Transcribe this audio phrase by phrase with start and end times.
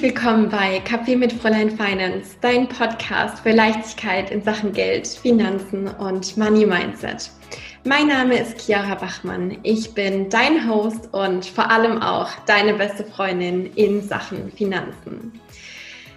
[0.00, 5.88] Herzlich willkommen bei Kaffee mit Fräulein Finance, dein Podcast für Leichtigkeit in Sachen Geld, Finanzen
[5.88, 7.30] und Money Mindset.
[7.84, 9.58] Mein Name ist Chiara Bachmann.
[9.62, 15.38] Ich bin dein Host und vor allem auch deine beste Freundin in Sachen Finanzen.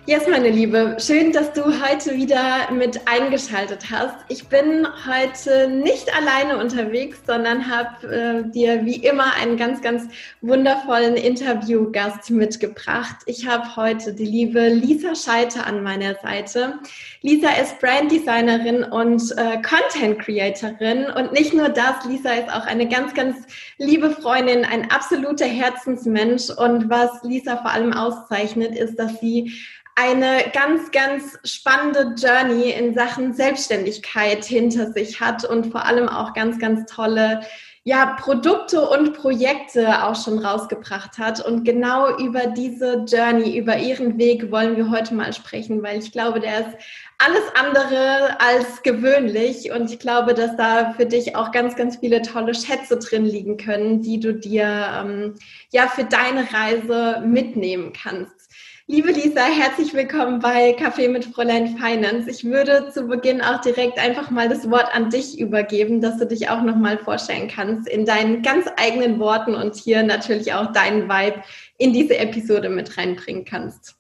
[0.05, 4.13] Yes, meine Liebe, schön, dass du heute wieder mit eingeschaltet hast.
[4.27, 10.09] Ich bin heute nicht alleine unterwegs, sondern habe äh, dir wie immer einen ganz, ganz
[10.41, 13.15] wundervollen Interviewgast mitgebracht.
[13.27, 16.79] Ich habe heute die liebe Lisa Scheiter an meiner Seite.
[17.21, 22.89] Lisa ist Branddesignerin und äh, Content Creatorin und nicht nur das, Lisa ist auch eine
[22.89, 23.37] ganz, ganz
[23.77, 29.53] liebe Freundin, ein absoluter Herzensmensch und was Lisa vor allem auszeichnet, ist, dass sie
[29.95, 36.33] eine ganz, ganz spannende Journey in Sachen Selbstständigkeit hinter sich hat und vor allem auch
[36.33, 37.41] ganz, ganz tolle
[37.85, 41.45] ja, Produkte und Projekte auch schon rausgebracht hat.
[41.45, 46.13] Und genau über diese Journey, über ihren Weg wollen wir heute mal sprechen, weil ich
[46.13, 46.77] glaube, der ist
[47.17, 49.69] alles andere als gewöhnlich.
[49.71, 53.57] Und ich glaube, dass da für dich auch ganz, ganz viele tolle Schätze drin liegen
[53.57, 54.63] können, die du dir
[55.01, 55.35] ähm,
[55.73, 58.49] ja für deine Reise mitnehmen kannst.
[58.93, 62.29] Liebe Lisa, herzlich willkommen bei Café mit Fräulein Finance.
[62.29, 66.27] Ich würde zu Beginn auch direkt einfach mal das Wort an dich übergeben, dass du
[66.27, 71.09] dich auch nochmal vorstellen kannst in deinen ganz eigenen Worten und hier natürlich auch deinen
[71.09, 71.41] Vibe
[71.79, 73.95] in diese Episode mit reinbringen kannst.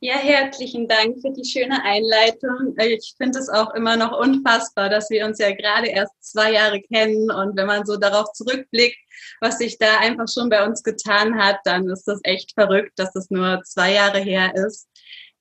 [0.00, 2.76] Ja, herzlichen Dank für die schöne Einleitung.
[2.78, 6.80] Ich finde es auch immer noch unfassbar, dass wir uns ja gerade erst zwei Jahre
[6.80, 8.96] kennen und wenn man so darauf zurückblickt,
[9.40, 13.16] was sich da einfach schon bei uns getan hat, dann ist das echt verrückt, dass
[13.16, 14.88] es nur zwei Jahre her ist.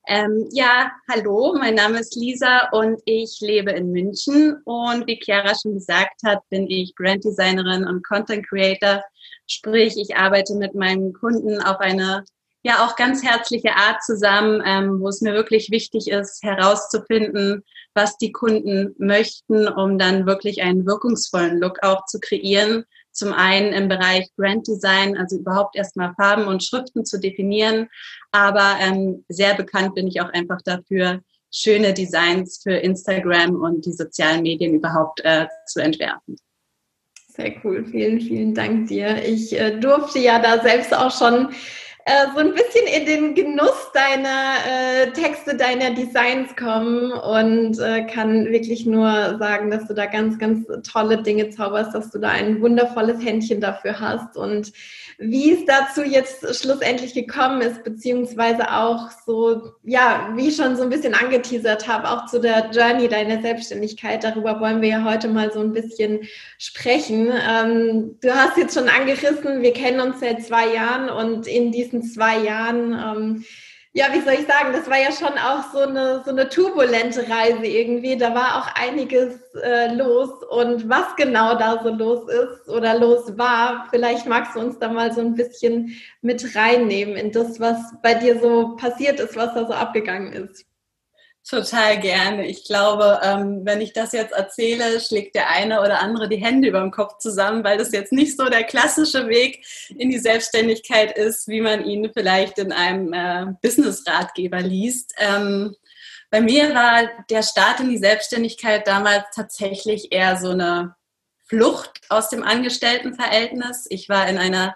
[0.07, 5.53] Ähm, ja, hallo, mein Name ist Lisa und ich lebe in München und wie Chiara
[5.53, 9.03] schon gesagt hat, bin ich Branddesignerin und Content Creator.
[9.45, 12.23] Sprich, ich arbeite mit meinen Kunden auf eine
[12.67, 17.63] ja auch ganz herzliche Art zusammen, ähm, wo es mir wirklich wichtig ist, herauszufinden,
[17.95, 22.85] was die Kunden möchten, um dann wirklich einen wirkungsvollen Look auch zu kreieren.
[23.11, 27.87] Zum einen im Bereich Brand Design, also überhaupt erstmal Farben und Schriften zu definieren.
[28.31, 33.93] Aber ähm, sehr bekannt bin ich auch einfach dafür, schöne Designs für Instagram und die
[33.93, 36.37] sozialen Medien überhaupt äh, zu entwerfen.
[37.29, 39.23] Sehr cool, vielen, vielen Dank dir.
[39.23, 41.49] Ich äh, durfte ja da selbst auch schon
[42.07, 48.05] äh, so ein bisschen in den Genuss deiner äh, Texte, deiner Designs kommen und äh,
[48.05, 52.29] kann wirklich nur sagen, dass du da ganz, ganz tolle Dinge zauberst, dass du da
[52.29, 54.71] ein wundervolles Händchen dafür hast und
[55.19, 60.83] wie es dazu jetzt schlussendlich gekommen ist, beziehungsweise auch so, ja, wie ich schon so
[60.83, 64.23] ein bisschen angeteasert habe, auch zu der Journey deiner Selbstständigkeit.
[64.23, 66.19] Darüber wollen wir ja heute mal so ein bisschen
[66.59, 67.31] sprechen.
[67.31, 71.96] Ähm, du hast jetzt schon angerissen, wir kennen uns seit zwei Jahren und in diesen
[72.03, 73.45] zwei Jahren ähm,
[73.97, 77.27] ja, wie soll ich sagen, das war ja schon auch so eine, so eine turbulente
[77.27, 78.15] Reise irgendwie.
[78.15, 83.35] Da war auch einiges äh, los und was genau da so los ist oder los
[83.39, 87.79] war, vielleicht magst du uns da mal so ein bisschen mit reinnehmen in das, was
[88.03, 90.67] bei dir so passiert ist, was da so abgegangen ist.
[91.49, 92.45] Total gerne.
[92.45, 96.67] Ich glaube, ähm, wenn ich das jetzt erzähle, schlägt der eine oder andere die Hände
[96.67, 99.65] über dem Kopf zusammen, weil das jetzt nicht so der klassische Weg
[99.97, 105.13] in die Selbstständigkeit ist, wie man ihn vielleicht in einem äh, Business-Ratgeber liest.
[105.19, 105.73] Ähm,
[106.29, 110.95] bei mir war der Start in die Selbstständigkeit damals tatsächlich eher so eine
[111.45, 113.85] Flucht aus dem Angestelltenverhältnis.
[113.89, 114.75] Ich war in einer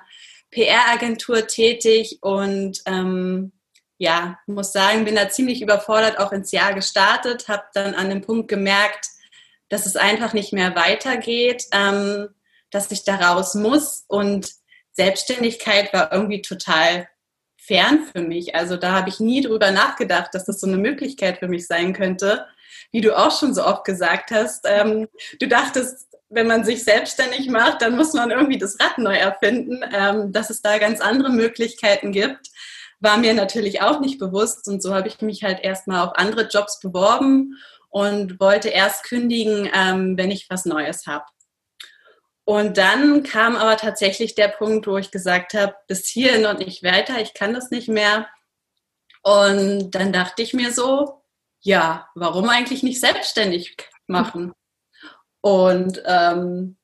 [0.52, 3.52] PR-Agentur tätig und ähm,
[4.02, 8.22] ja, muss sagen, bin da ziemlich überfordert auch ins Jahr gestartet, habe dann an dem
[8.22, 9.06] Punkt gemerkt,
[9.70, 12.30] dass es einfach nicht mehr weitergeht, ähm,
[12.72, 14.50] dass ich da raus muss und
[14.94, 17.08] Selbstständigkeit war irgendwie total
[17.58, 18.56] fern für mich.
[18.56, 21.94] Also da habe ich nie drüber nachgedacht, dass das so eine Möglichkeit für mich sein
[21.94, 22.48] könnte.
[22.92, 25.10] Wie du auch schon so oft gesagt hast, ähm,
[25.40, 29.86] du dachtest, wenn man sich selbstständig macht, dann muss man irgendwie das Rad neu erfinden,
[29.94, 32.50] ähm, dass es da ganz andere Möglichkeiten gibt
[33.02, 36.48] war mir natürlich auch nicht bewusst und so habe ich mich halt erstmal auf andere
[36.48, 37.58] Jobs beworben
[37.90, 41.26] und wollte erst kündigen, ähm, wenn ich was Neues habe.
[42.46, 46.84] Und dann kam aber tatsächlich der Punkt, wo ich gesagt habe, bis hierhin und nicht
[46.84, 48.28] weiter, ich kann das nicht mehr.
[49.24, 51.22] Und dann dachte ich mir so,
[51.60, 53.78] ja, warum eigentlich nicht selbstständig
[54.08, 54.54] machen?
[55.42, 56.78] Und ähm,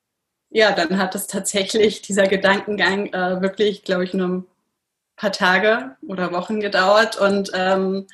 [0.50, 4.46] ja, dann hat es tatsächlich dieser Gedankengang äh, wirklich, glaube ich, nur
[5.18, 8.06] paar Tage oder Wochen gedauert und ähm,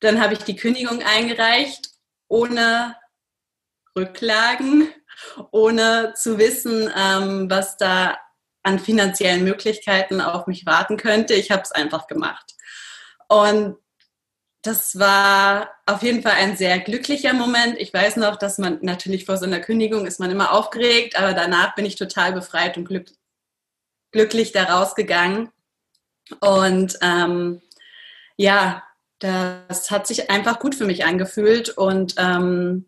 [0.00, 1.90] dann habe ich die Kündigung eingereicht,
[2.28, 2.96] ohne
[3.96, 4.88] Rücklagen,
[5.52, 8.18] ohne zu wissen, ähm, was da
[8.64, 11.34] an finanziellen Möglichkeiten auf mich warten könnte.
[11.34, 12.54] Ich habe es einfach gemacht.
[13.28, 13.76] Und
[14.62, 17.78] das war auf jeden Fall ein sehr glücklicher Moment.
[17.78, 21.32] Ich weiß noch, dass man natürlich vor so einer Kündigung ist man immer aufgeregt, aber
[21.32, 23.10] danach bin ich total befreit und glück,
[24.12, 25.50] glücklich da rausgegangen.
[26.40, 27.60] Und ähm,
[28.36, 28.82] ja,
[29.18, 31.70] das hat sich einfach gut für mich angefühlt.
[31.70, 32.86] Und ähm,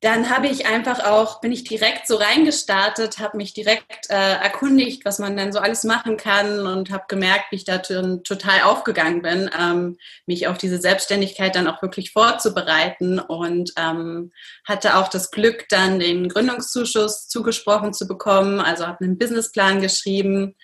[0.00, 5.04] dann habe ich einfach auch, bin ich direkt so reingestartet, habe mich direkt äh, erkundigt,
[5.04, 9.22] was man denn so alles machen kann und habe gemerkt, wie ich da total aufgegangen
[9.22, 9.96] bin, ähm,
[10.26, 14.30] mich auf diese Selbstständigkeit dann auch wirklich vorzubereiten und ähm,
[14.64, 20.54] hatte auch das Glück, dann den Gründungszuschuss zugesprochen zu bekommen, also habe einen Businessplan geschrieben,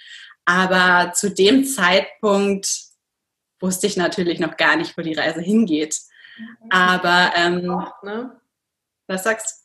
[0.45, 2.69] aber zu dem Zeitpunkt
[3.61, 5.99] wusste ich natürlich noch gar nicht, wo die Reise hingeht.
[6.71, 7.63] Aber ähm,
[8.03, 8.41] ne?
[9.07, 9.65] Was sagst du?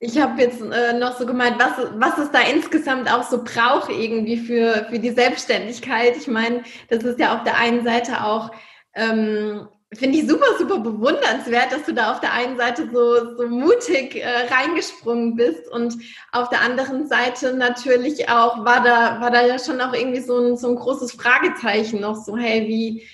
[0.00, 3.88] Ich habe jetzt äh, noch so gemeint, was, was es da insgesamt auch so braucht
[3.88, 6.16] irgendwie für, für die Selbstständigkeit.
[6.16, 8.50] Ich meine, das ist ja auf der einen Seite auch,
[8.94, 9.66] ähm,
[9.96, 14.16] finde ich super, super bewundernswert, dass du da auf der einen Seite so, so mutig
[14.16, 15.94] äh, reingesprungen bist und
[16.32, 20.38] auf der anderen Seite natürlich auch, war da, war da ja schon auch irgendwie so
[20.38, 23.06] ein, so ein großes Fragezeichen noch so, hey, wie,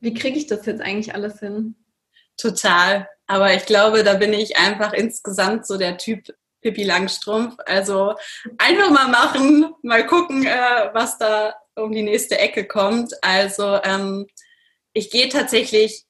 [0.00, 1.74] wie kriege ich das jetzt eigentlich alles hin?
[2.36, 3.08] Total.
[3.26, 7.56] Aber ich glaube, da bin ich einfach insgesamt so der Typ Pippi Langstrumpf.
[7.66, 8.14] Also
[8.58, 13.12] einfach mal machen, mal gucken, äh, was da um die nächste Ecke kommt.
[13.22, 14.26] Also ähm,
[14.92, 16.04] ich gehe tatsächlich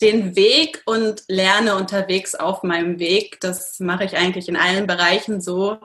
[0.00, 3.40] den Weg und lerne unterwegs auf meinem Weg.
[3.40, 5.78] Das mache ich eigentlich in allen Bereichen so.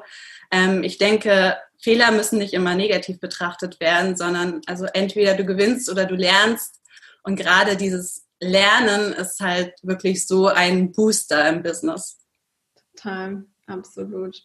[0.52, 5.90] Ähm, ich denke, Fehler müssen nicht immer negativ betrachtet werden, sondern also entweder du gewinnst
[5.90, 6.82] oder du lernst.
[7.24, 12.20] Und gerade dieses Lernen ist halt wirklich so ein Booster im Business.
[12.96, 14.44] Total, absolut.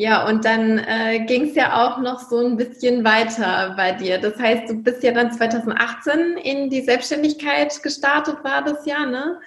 [0.00, 4.16] Ja, und dann äh, ging es ja auch noch so ein bisschen weiter bei dir.
[4.16, 9.38] Das heißt, du bist ja dann 2018 in die Selbstständigkeit gestartet, war das ja, ne?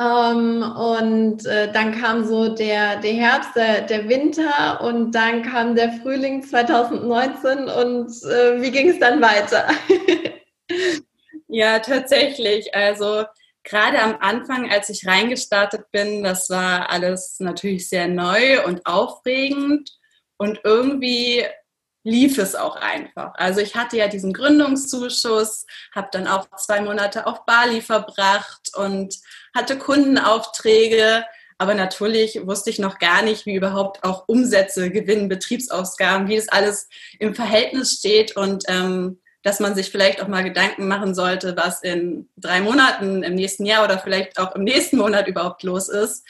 [0.00, 5.74] Ähm, und äh, dann kam so der, der Herbst, der, der, Winter und dann kam
[5.74, 9.66] der Frühling 2019 und äh, wie ging es dann weiter?
[11.50, 12.74] Ja, tatsächlich.
[12.74, 13.24] Also
[13.68, 19.90] gerade am Anfang, als ich reingestartet bin, das war alles natürlich sehr neu und aufregend.
[20.38, 21.44] Und irgendwie
[22.04, 23.32] lief es auch einfach.
[23.34, 29.16] Also ich hatte ja diesen Gründungszuschuss, habe dann auch zwei Monate auf Bali verbracht und
[29.54, 31.24] hatte Kundenaufträge,
[31.58, 36.48] aber natürlich wusste ich noch gar nicht, wie überhaupt auch Umsätze, Gewinn, Betriebsausgaben, wie das
[36.48, 36.88] alles
[37.18, 38.36] im Verhältnis steht.
[38.36, 43.22] Und ähm, dass man sich vielleicht auch mal Gedanken machen sollte, was in drei Monaten,
[43.22, 46.26] im nächsten Jahr oder vielleicht auch im nächsten Monat überhaupt los ist.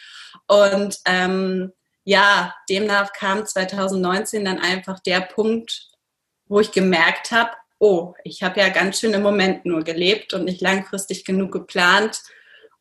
[0.46, 1.72] Und ähm,
[2.04, 5.88] ja, demnach kam 2019 dann einfach der Punkt,
[6.46, 10.44] wo ich gemerkt habe, oh, ich habe ja ganz schön im Moment nur gelebt und
[10.44, 12.22] nicht langfristig genug geplant.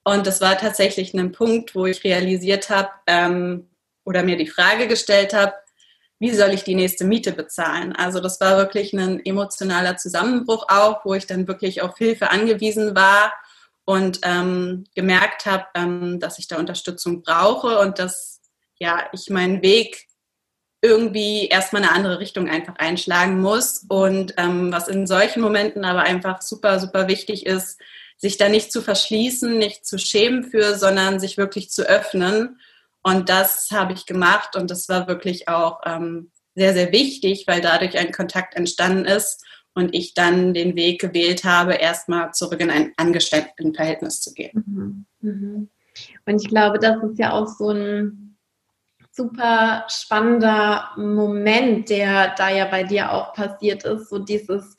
[0.03, 3.69] Und das war tatsächlich ein Punkt, wo ich realisiert habe ähm,
[4.05, 5.53] oder mir die Frage gestellt habe,
[6.19, 7.95] wie soll ich die nächste Miete bezahlen?
[7.95, 12.95] Also das war wirklich ein emotionaler Zusammenbruch auch, wo ich dann wirklich auf Hilfe angewiesen
[12.95, 13.33] war
[13.85, 18.41] und ähm, gemerkt habe, ähm, dass ich da Unterstützung brauche und dass
[18.79, 20.07] ja ich meinen Weg
[20.81, 23.85] irgendwie erstmal eine andere Richtung einfach einschlagen muss.
[23.87, 27.79] Und ähm, was in solchen Momenten aber einfach super, super wichtig ist,
[28.17, 32.59] sich da nicht zu verschließen, nicht zu schämen für, sondern sich wirklich zu öffnen
[33.07, 37.61] und das habe ich gemacht und das war wirklich auch ähm, sehr, sehr wichtig, weil
[37.61, 42.69] dadurch ein Kontakt entstanden ist und ich dann den Weg gewählt habe, erstmal zurück in
[42.69, 44.51] ein Angestelltenverhältnis zu gehen.
[44.65, 45.05] Mhm.
[45.21, 45.69] Mhm.
[46.25, 48.37] Und ich glaube, das ist ja auch so ein
[49.09, 54.75] super spannender Moment, der da ja bei dir auch passiert ist, so dieses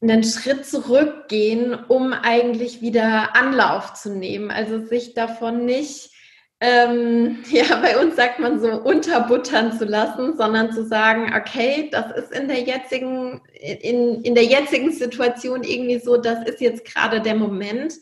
[0.00, 4.52] einen Schritt zurückgehen, um eigentlich wieder Anlauf zu nehmen.
[4.52, 6.12] Also sich davon nicht
[6.60, 12.12] ähm, ja, bei uns sagt man so, unterbuttern zu lassen, sondern zu sagen, okay, das
[12.12, 17.20] ist in der jetzigen, in, in der jetzigen Situation irgendwie so, das ist jetzt gerade
[17.20, 17.94] der Moment.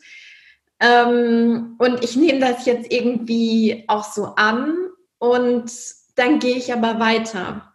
[0.79, 5.71] Ähm, und ich nehme das jetzt irgendwie auch so an und
[6.15, 7.73] dann gehe ich aber weiter.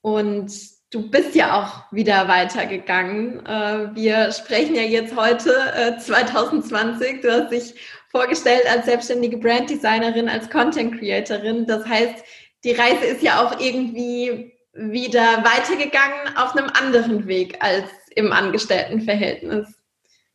[0.00, 0.52] Und
[0.90, 3.44] du bist ja auch wieder weitergegangen.
[3.46, 7.22] Äh, wir sprechen ja jetzt heute, äh, 2020.
[7.22, 7.74] Du hast dich
[8.12, 11.66] vorgestellt als selbstständige Branddesignerin, als Content Creatorin.
[11.66, 12.24] Das heißt,
[12.62, 19.66] die Reise ist ja auch irgendwie wieder weitergegangen auf einem anderen Weg als im Angestelltenverhältnis.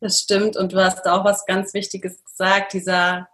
[0.00, 3.28] Das stimmt und du hast auch was ganz Wichtiges gesagt, dieser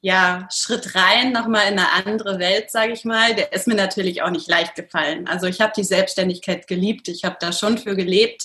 [0.00, 4.22] ja, Schritt rein nochmal in eine andere Welt, sage ich mal, der ist mir natürlich
[4.22, 5.26] auch nicht leicht gefallen.
[5.26, 8.44] Also ich habe die Selbstständigkeit geliebt, ich habe da schon für gelebt,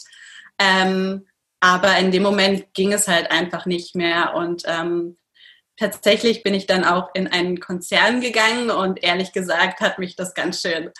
[0.58, 1.28] ähm,
[1.60, 4.34] Aber in dem Moment ging es halt einfach nicht mehr.
[4.36, 5.16] Und ähm,
[5.78, 10.34] tatsächlich bin ich dann auch in einen Konzern gegangen und ehrlich gesagt hat mich das
[10.34, 10.92] ganz schön,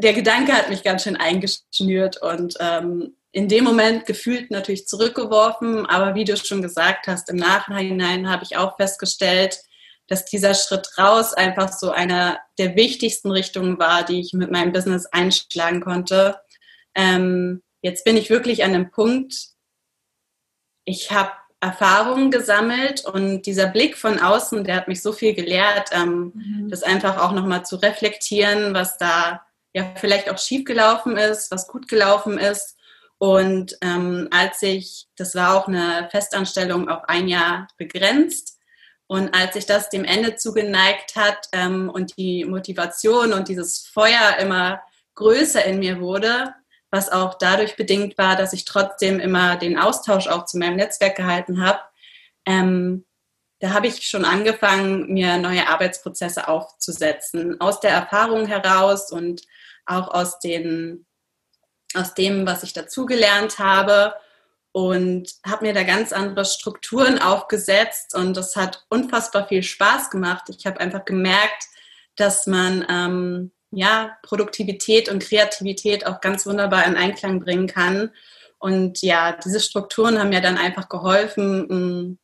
[0.00, 5.86] der Gedanke hat mich ganz schön eingeschnürt und ähm, in dem Moment gefühlt natürlich zurückgeworfen.
[5.86, 9.60] Aber wie du schon gesagt hast, im Nachhinein habe ich auch festgestellt,
[10.06, 14.72] dass dieser Schritt raus einfach so einer der wichtigsten Richtungen war, die ich mit meinem
[14.72, 16.40] Business einschlagen konnte.
[16.94, 19.34] Ähm, jetzt bin ich wirklich an dem Punkt,
[20.84, 25.90] ich habe Erfahrungen gesammelt und dieser Blick von außen, der hat mich so viel gelehrt,
[25.92, 26.68] ähm, mhm.
[26.68, 31.66] das einfach auch nochmal zu reflektieren, was da ja vielleicht auch schief gelaufen ist, was
[31.66, 32.76] gut gelaufen ist.
[33.18, 38.58] Und ähm, als ich, das war auch eine Festanstellung auf ein Jahr begrenzt,
[39.08, 44.36] und als sich das dem Ende zugeneigt hat ähm, und die Motivation und dieses Feuer
[44.38, 44.82] immer
[45.14, 46.54] größer in mir wurde,
[46.90, 51.16] was auch dadurch bedingt war, dass ich trotzdem immer den Austausch auch zu meinem Netzwerk
[51.16, 51.80] gehalten habe.
[52.46, 53.04] Ähm,
[53.60, 59.42] da habe ich schon angefangen, mir neue Arbeitsprozesse aufzusetzen, aus der Erfahrung heraus und
[59.84, 61.06] auch aus, den,
[61.94, 64.14] aus dem, was ich dazugelernt habe
[64.72, 70.44] und habe mir da ganz andere Strukturen aufgesetzt und das hat unfassbar viel Spaß gemacht.
[70.48, 71.64] Ich habe einfach gemerkt,
[72.16, 78.10] dass man ähm, ja, Produktivität und Kreativität auch ganz wunderbar in Einklang bringen kann.
[78.58, 82.18] Und ja, diese Strukturen haben mir dann einfach geholfen,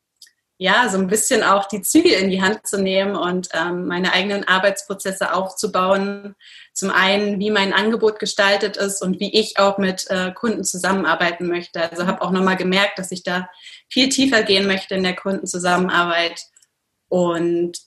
[0.57, 4.13] ja, so ein bisschen auch die Zügel in die Hand zu nehmen und ähm, meine
[4.13, 6.37] eigenen Arbeitsprozesse aufzubauen.
[6.73, 11.49] Zum einen, wie mein Angebot gestaltet ist und wie ich auch mit äh, Kunden zusammenarbeiten
[11.49, 11.91] möchte.
[11.91, 13.49] Also habe auch nochmal gemerkt, dass ich da
[13.89, 16.41] viel tiefer gehen möchte in der Kundenzusammenarbeit.
[17.09, 17.79] Und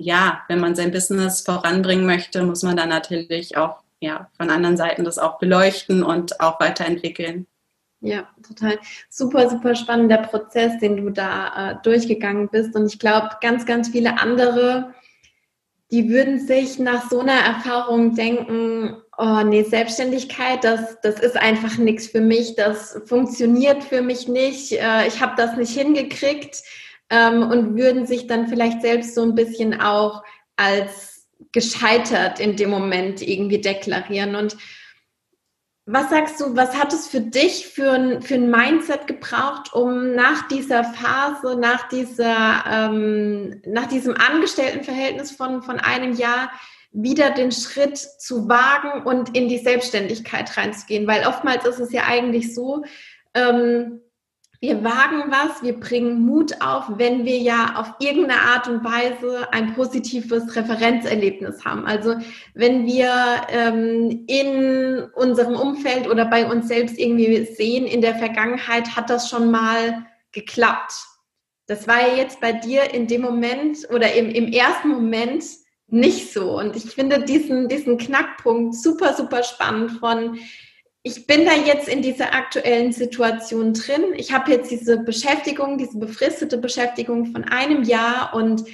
[0.00, 4.78] ja, wenn man sein Business voranbringen möchte, muss man dann natürlich auch ja, von anderen
[4.78, 7.46] Seiten das auch beleuchten und auch weiterentwickeln.
[8.00, 8.78] Ja, total.
[9.10, 12.74] Super, super spannender Prozess, den du da äh, durchgegangen bist.
[12.74, 14.94] Und ich glaube, ganz, ganz viele andere,
[15.90, 21.76] die würden sich nach so einer Erfahrung denken, oh nee, Selbstständigkeit, das, das ist einfach
[21.76, 26.62] nichts für mich, das funktioniert für mich nicht, äh, ich habe das nicht hingekriegt
[27.10, 30.22] ähm, und würden sich dann vielleicht selbst so ein bisschen auch
[30.56, 34.36] als gescheitert in dem Moment irgendwie deklarieren.
[34.36, 34.56] Und
[35.86, 40.14] was sagst du, was hat es für dich für ein, für ein Mindset gebraucht, um
[40.14, 46.52] nach dieser Phase, nach, dieser, ähm, nach diesem Angestelltenverhältnis von, von einem Jahr
[46.92, 51.08] wieder den Schritt zu wagen und in die Selbstständigkeit reinzugehen?
[51.08, 52.84] Weil oftmals ist es ja eigentlich so,
[53.34, 54.00] ähm,
[54.60, 59.50] wir wagen was, wir bringen Mut auf, wenn wir ja auf irgendeine Art und Weise
[59.52, 61.86] ein positives Referenzerlebnis haben.
[61.86, 62.16] Also
[62.52, 63.10] wenn wir
[63.48, 69.30] ähm, in unserem Umfeld oder bei uns selbst irgendwie sehen, in der Vergangenheit hat das
[69.30, 70.92] schon mal geklappt.
[71.66, 75.42] Das war ja jetzt bei dir in dem Moment oder im, im ersten Moment
[75.86, 76.58] nicht so.
[76.58, 80.38] Und ich finde diesen, diesen Knackpunkt super, super spannend von
[81.02, 84.12] ich bin da jetzt in dieser aktuellen Situation drin.
[84.16, 88.64] Ich habe jetzt diese Beschäftigung, diese befristete Beschäftigung von einem Jahr und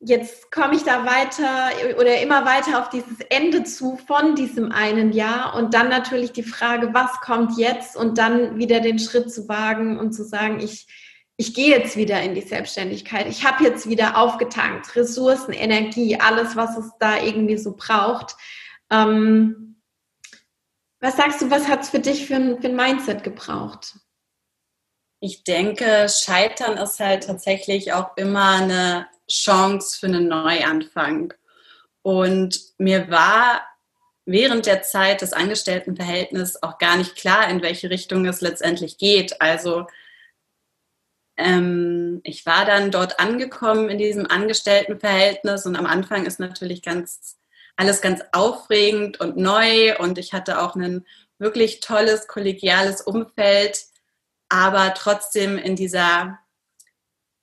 [0.00, 5.12] jetzt komme ich da weiter oder immer weiter auf dieses Ende zu von diesem einen
[5.12, 9.48] Jahr und dann natürlich die Frage, was kommt jetzt und dann wieder den Schritt zu
[9.48, 10.86] wagen und zu sagen, ich,
[11.36, 13.26] ich gehe jetzt wieder in die Selbstständigkeit.
[13.28, 18.36] Ich habe jetzt wieder aufgetankt, Ressourcen, Energie, alles, was es da irgendwie so braucht.
[18.90, 19.65] Ähm,
[21.00, 23.96] was sagst du, was hat es für dich für ein, für ein Mindset gebraucht?
[25.20, 31.32] Ich denke, Scheitern ist halt tatsächlich auch immer eine Chance für einen Neuanfang.
[32.02, 33.66] Und mir war
[34.26, 39.40] während der Zeit des Angestelltenverhältnisses auch gar nicht klar, in welche Richtung es letztendlich geht.
[39.40, 39.86] Also
[41.36, 47.38] ähm, ich war dann dort angekommen in diesem Angestelltenverhältnis und am Anfang ist natürlich ganz
[47.76, 51.04] alles ganz aufregend und neu und ich hatte auch ein
[51.38, 53.84] wirklich tolles kollegiales Umfeld,
[54.48, 56.38] aber trotzdem in dieser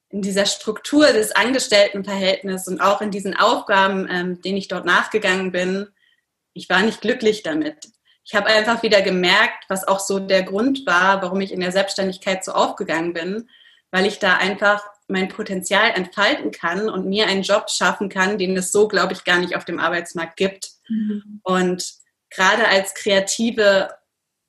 [0.10, 5.52] in dieser Struktur des Angestelltenverhältnisses und auch in diesen Aufgaben, ähm, denen ich dort nachgegangen
[5.52, 5.88] bin,
[6.54, 7.90] ich war nicht glücklich damit.
[8.24, 11.72] Ich habe einfach wieder gemerkt, was auch so der Grund war, warum ich in der
[11.72, 13.50] Selbstständigkeit so aufgegangen bin,
[13.90, 18.58] weil ich da einfach mein Potenzial entfalten kann und mir einen Job schaffen kann, den
[18.58, 20.72] es so, glaube ich, gar nicht auf dem Arbeitsmarkt gibt.
[20.90, 21.40] Mhm.
[21.44, 21.94] Und
[22.32, 23.92] gerade als Kreative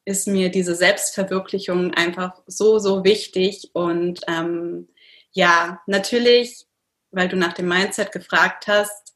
[0.06, 3.70] ist mir diese Selbstverwirklichung einfach so, so wichtig.
[3.74, 4.88] Und ähm,
[5.32, 6.66] ja, natürlich,
[7.10, 9.14] weil du nach dem Mindset gefragt hast,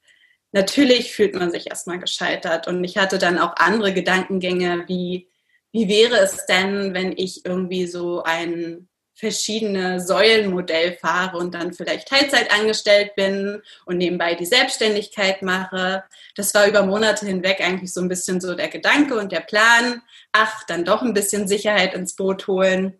[0.52, 2.69] natürlich fühlt man sich erstmal gescheitert.
[2.69, 5.31] Und ich hatte dann auch andere Gedankengänge wie,
[5.73, 8.88] wie wäre es denn, wenn ich irgendwie so ein
[9.19, 16.05] verschiedene Säulenmodell fahre und dann vielleicht Teilzeit angestellt bin und nebenbei die Selbstständigkeit mache.
[16.37, 20.03] Das war über Monate hinweg eigentlich so ein bisschen so der Gedanke und der Plan.
[20.31, 22.97] Ach, dann doch ein bisschen Sicherheit ins Boot holen.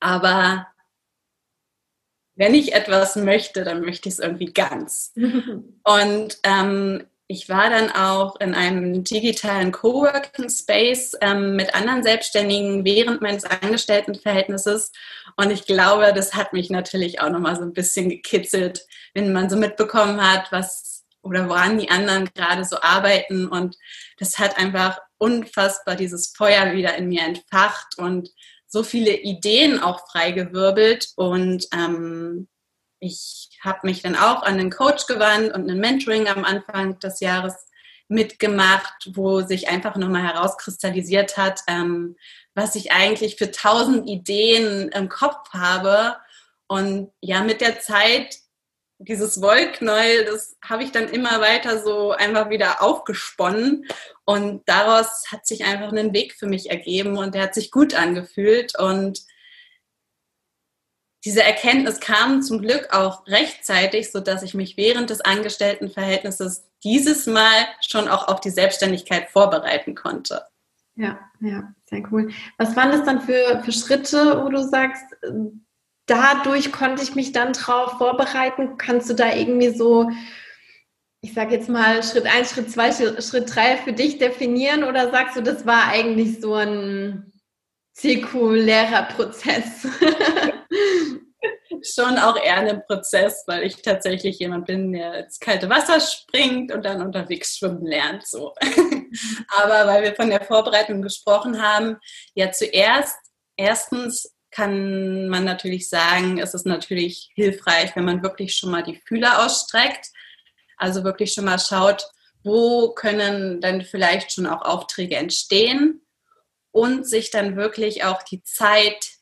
[0.00, 0.66] Aber
[2.34, 5.12] wenn ich etwas möchte, dann möchte ich es irgendwie ganz.
[5.84, 12.84] und ähm, ich war dann auch in einem digitalen Coworking Space ähm, mit anderen Selbstständigen
[12.84, 14.92] während meines Angestelltenverhältnisses.
[15.36, 19.48] Und ich glaube, das hat mich natürlich auch nochmal so ein bisschen gekitzelt, wenn man
[19.48, 23.48] so mitbekommen hat, was oder woran die anderen gerade so arbeiten.
[23.48, 23.78] Und
[24.18, 28.28] das hat einfach unfassbar dieses Feuer wieder in mir entfacht und
[28.66, 31.08] so viele Ideen auch freigewirbelt.
[31.16, 32.48] Und ähm,
[33.02, 37.18] ich habe mich dann auch an einen Coach gewandt und ein Mentoring am Anfang des
[37.18, 37.66] Jahres
[38.06, 42.16] mitgemacht, wo sich einfach nochmal herauskristallisiert hat, ähm,
[42.54, 46.16] was ich eigentlich für tausend Ideen im Kopf habe.
[46.68, 48.36] Und ja, mit der Zeit,
[48.98, 53.84] dieses Wollknäuel, das habe ich dann immer weiter so einfach wieder aufgesponnen.
[54.24, 57.94] Und daraus hat sich einfach ein Weg für mich ergeben und der hat sich gut
[57.94, 58.78] angefühlt.
[58.78, 59.22] Und
[61.24, 67.26] diese Erkenntnis kam zum Glück auch rechtzeitig, so dass ich mich während des Angestelltenverhältnisses dieses
[67.26, 70.44] Mal schon auch auf die Selbstständigkeit vorbereiten konnte.
[70.96, 72.30] Ja, ja, sehr cool.
[72.58, 75.04] Was waren das dann für, für Schritte, wo du sagst,
[76.06, 78.76] dadurch konnte ich mich dann drauf vorbereiten?
[78.76, 80.10] Kannst du da irgendwie so,
[81.22, 85.36] ich sage jetzt mal, Schritt 1, Schritt 2, Schritt 3 für dich definieren oder sagst
[85.36, 87.31] du, das war eigentlich so ein
[87.92, 89.86] zirkulärer Prozess?
[91.82, 96.72] schon auch eher ein Prozess, weil ich tatsächlich jemand bin, der ins kalte Wasser springt
[96.72, 98.26] und dann unterwegs schwimmen lernt.
[98.26, 98.54] So.
[99.48, 101.96] Aber weil wir von der Vorbereitung gesprochen haben,
[102.34, 103.16] ja zuerst,
[103.56, 109.00] erstens kann man natürlich sagen, es ist natürlich hilfreich, wenn man wirklich schon mal die
[109.06, 110.08] Fühler ausstreckt.
[110.76, 112.06] Also wirklich schon mal schaut,
[112.44, 116.01] wo können dann vielleicht schon auch Aufträge entstehen
[116.72, 119.12] und sich dann wirklich auch die Zeit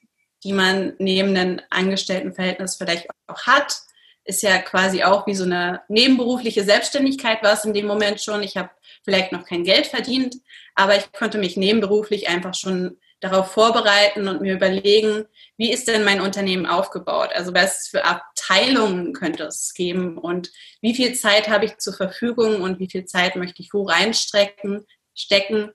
[0.45, 3.79] die man neben einem Angestelltenverhältnis vielleicht auch hat,
[4.25, 8.43] ist ja quasi auch wie so eine nebenberufliche Selbstständigkeit war es in dem Moment schon.
[8.43, 8.71] Ich habe
[9.03, 10.37] vielleicht noch kein Geld verdient,
[10.75, 15.27] aber ich konnte mich nebenberuflich einfach schon darauf vorbereiten und mir überlegen,
[15.59, 17.31] wie ist denn mein Unternehmen aufgebaut?
[17.35, 22.63] Also was für Abteilungen könnte es geben und wie viel Zeit habe ich zur Verfügung
[22.63, 25.71] und wie viel Zeit möchte ich wo reinstrecken, stecken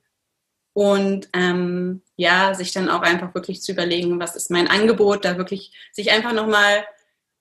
[0.76, 5.38] und ähm, ja, sich dann auch einfach wirklich zu überlegen, was ist mein Angebot, da
[5.38, 6.84] wirklich sich einfach nochmal,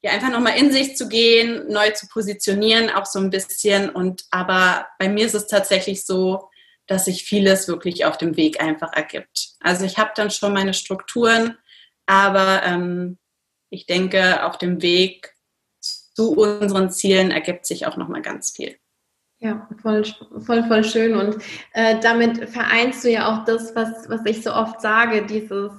[0.01, 3.89] ja, einfach nochmal in sich zu gehen, neu zu positionieren, auch so ein bisschen.
[3.89, 6.49] Und aber bei mir ist es tatsächlich so,
[6.87, 9.49] dass sich vieles wirklich auf dem Weg einfach ergibt.
[9.59, 11.57] Also ich habe dann schon meine Strukturen,
[12.05, 13.17] aber ähm,
[13.69, 15.33] ich denke, auf dem Weg
[15.81, 18.77] zu unseren Zielen ergibt sich auch nochmal ganz viel.
[19.45, 20.03] Ja, voll,
[20.43, 21.15] voll, voll schön.
[21.15, 21.35] Und
[21.73, 25.71] äh, damit vereinst du ja auch das, was, was ich so oft sage, dieses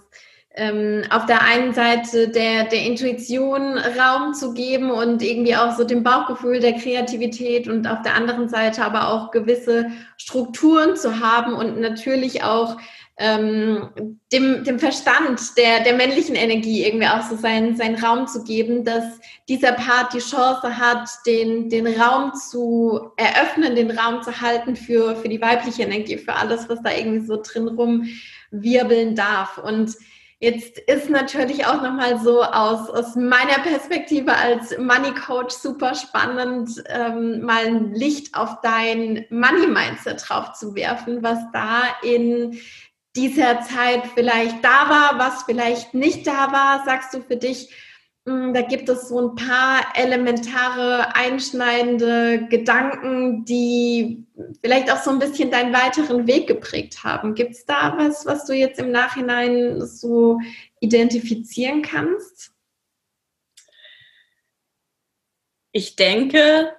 [0.55, 5.83] ähm, auf der einen Seite der, der Intuition Raum zu geben und irgendwie auch so
[5.83, 11.53] dem Bauchgefühl der Kreativität und auf der anderen Seite aber auch gewisse Strukturen zu haben
[11.53, 12.77] und natürlich auch
[13.19, 18.45] ähm, dem, dem Verstand der, der männlichen Energie irgendwie auch so seinen, seinen Raum zu
[18.45, 19.05] geben, dass
[19.49, 25.17] dieser Part die Chance hat, den, den Raum zu eröffnen, den Raum zu halten für,
[25.17, 29.59] für die weibliche Energie, für alles, was da irgendwie so drin rumwirbeln darf.
[29.59, 29.97] Und
[30.39, 36.85] Jetzt ist natürlich auch nochmal so aus, aus meiner Perspektive als Money Coach super spannend,
[36.91, 42.61] ähm, mal ein Licht auf dein Money Mindset drauf zu werfen, was da in
[43.17, 47.71] dieser Zeit vielleicht da war, was vielleicht nicht da war, sagst du für dich,
[48.27, 54.27] hm, da gibt es so ein paar elementare, einschneidende Gedanken, die
[54.61, 57.35] vielleicht auch so ein bisschen deinen weiteren Weg geprägt haben.
[57.35, 60.41] Gibt es da was, was du jetzt im Nachhinein so
[60.81, 62.53] identifizieren kannst?
[65.71, 66.75] Ich denke,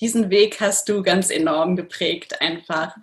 [0.00, 2.96] diesen Weg hast du ganz enorm geprägt einfach.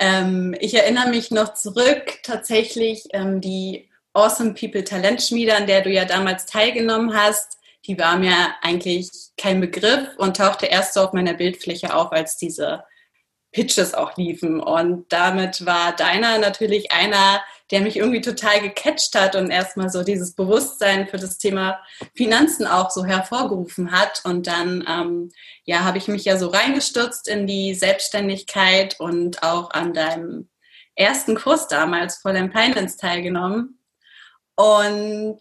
[0.00, 5.90] Ähm, ich erinnere mich noch zurück, tatsächlich ähm, die Awesome People Talentschmiede, an der du
[5.90, 11.12] ja damals teilgenommen hast, die war mir eigentlich kein Begriff und tauchte erst so auf
[11.12, 12.82] meiner Bildfläche auf, als diese
[13.52, 14.60] Pitches auch liefen.
[14.60, 20.02] Und damit war deiner natürlich einer, der mich irgendwie total gecatcht hat und erstmal so
[20.02, 21.80] dieses Bewusstsein für das Thema
[22.14, 24.22] Finanzen auch so hervorgerufen hat.
[24.24, 25.30] Und dann, ähm,
[25.64, 30.48] ja, habe ich mich ja so reingestürzt in die Selbstständigkeit und auch an deinem
[30.96, 33.78] ersten Kurs damals, Fräulein Finance, teilgenommen.
[34.56, 35.40] Und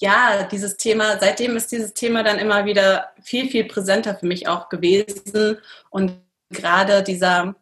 [0.00, 4.48] ja, dieses Thema, seitdem ist dieses Thema dann immer wieder viel, viel präsenter für mich
[4.48, 5.58] auch gewesen.
[5.88, 7.54] Und gerade dieser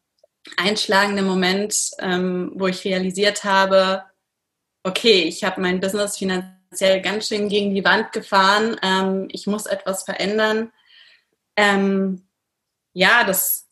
[0.56, 4.04] einschlagende Moment, ähm, wo ich realisiert habe,
[4.82, 9.66] okay, ich habe mein Business finanziell ganz schön gegen die Wand gefahren, ähm, ich muss
[9.66, 10.72] etwas verändern.
[11.56, 12.26] Ähm,
[12.92, 13.68] ja, das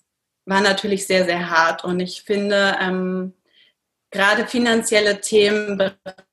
[0.47, 1.85] war natürlich sehr, sehr hart.
[1.85, 3.35] Und ich finde, ähm,
[4.11, 5.77] gerade finanzielle Themen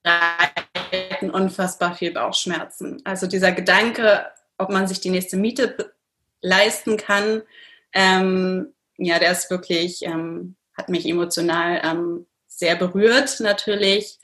[0.03, 3.01] bereiten unfassbar viel Bauchschmerzen.
[3.05, 4.25] Also dieser Gedanke,
[4.57, 5.93] ob man sich die nächste Miete
[6.41, 7.43] leisten kann,
[7.93, 14.19] ähm, ja, der ist wirklich, ähm, hat mich emotional ähm, sehr berührt natürlich.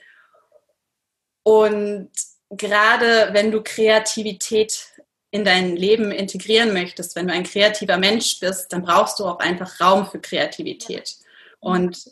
[1.42, 2.10] Und
[2.50, 4.88] gerade wenn du Kreativität
[5.30, 9.40] in dein Leben integrieren möchtest, wenn du ein kreativer Mensch bist, dann brauchst du auch
[9.40, 11.16] einfach Raum für Kreativität.
[11.60, 12.04] Und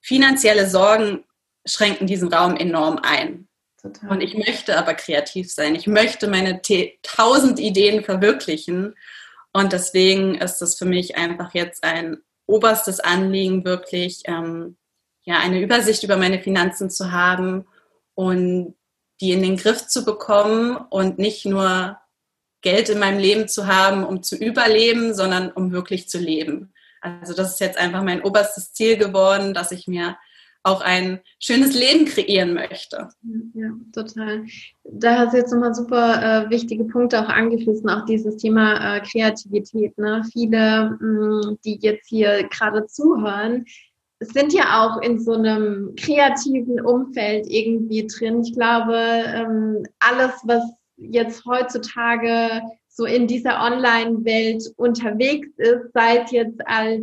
[0.00, 1.24] finanzielle Sorgen
[1.66, 3.48] schränken diesen Raum enorm ein.
[3.80, 4.10] Total.
[4.10, 5.74] Und ich möchte aber kreativ sein.
[5.74, 6.60] Ich möchte meine
[7.02, 8.94] tausend Ideen verwirklichen.
[9.58, 14.76] Und deswegen ist es für mich einfach jetzt ein oberstes Anliegen, wirklich ähm,
[15.24, 17.66] ja, eine Übersicht über meine Finanzen zu haben
[18.14, 18.76] und
[19.20, 21.98] die in den Griff zu bekommen und nicht nur
[22.60, 26.72] Geld in meinem Leben zu haben, um zu überleben, sondern um wirklich zu leben.
[27.00, 30.16] Also das ist jetzt einfach mein oberstes Ziel geworden, dass ich mir
[30.62, 33.08] auch ein schönes Leben kreieren möchte.
[33.54, 34.44] Ja, total.
[34.84, 39.00] Da hast du jetzt nochmal super äh, wichtige Punkte auch angeschlossen, auch dieses Thema äh,
[39.00, 39.96] Kreativität.
[39.98, 40.22] Ne?
[40.32, 43.64] Viele, mh, mm, die jetzt hier gerade zuhören,
[44.20, 48.42] sind ja auch in so einem kreativen Umfeld irgendwie drin.
[48.42, 50.62] Ich glaube, ähm, alles, was
[50.96, 57.02] jetzt heutzutage so in dieser Online-Welt unterwegs ist, sei es jetzt als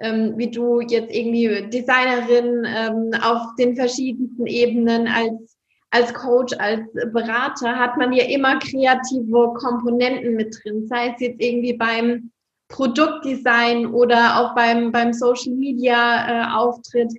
[0.00, 5.54] ähm, wie du jetzt irgendwie Designerin ähm, auf den verschiedensten Ebenen als
[5.94, 11.40] als Coach, als Berater hat man ja immer kreative Komponenten mit drin, sei es jetzt
[11.40, 12.32] irgendwie beim
[12.66, 17.12] Produktdesign oder auch beim, beim Social Media äh, Auftritt.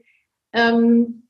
[0.52, 1.30] Ähm,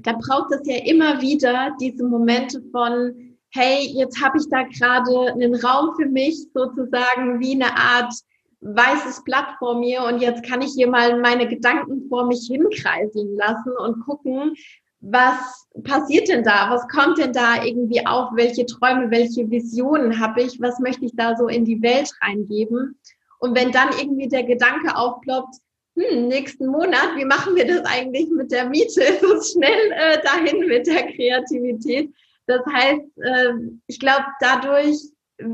[0.00, 5.32] da braucht es ja immer wieder diese Momente von, hey, jetzt habe ich da gerade
[5.32, 8.12] einen Raum für mich, sozusagen wie eine Art
[8.62, 13.36] weißes Blatt vor mir und jetzt kann ich hier mal meine Gedanken vor mich hinkreiseln
[13.36, 14.54] lassen und gucken,
[15.00, 16.70] was passiert denn da?
[16.70, 18.30] Was kommt denn da irgendwie auf?
[18.34, 20.60] Welche Träume, welche Visionen habe ich?
[20.60, 22.98] Was möchte ich da so in die Welt reingeben?
[23.40, 25.56] Und wenn dann irgendwie der Gedanke aufploppt,
[25.96, 29.02] hm, nächsten Monat, wie machen wir das eigentlich mit der Miete?
[29.36, 32.14] Ist schnell äh, dahin mit der Kreativität?
[32.46, 33.52] Das heißt, äh,
[33.88, 34.98] ich glaube, dadurch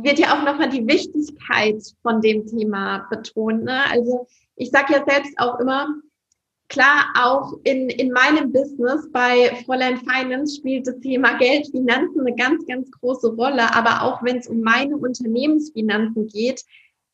[0.02, 3.64] wird ja auch nochmal die Wichtigkeit von dem Thema betont.
[3.64, 3.80] Ne?
[3.90, 5.88] Also ich sage ja selbst auch immer,
[6.68, 12.34] klar, auch in, in meinem Business bei Fräulein Finance spielt das Thema Geld, Finanzen eine
[12.34, 13.74] ganz, ganz große Rolle.
[13.74, 16.64] Aber auch wenn es um meine Unternehmensfinanzen geht,